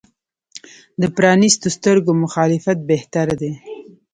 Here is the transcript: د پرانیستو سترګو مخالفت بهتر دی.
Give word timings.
د 1.01 1.03
پرانیستو 1.17 1.67
سترګو 1.77 2.11
مخالفت 2.23 2.77
بهتر 2.89 3.27
دی. 3.41 3.51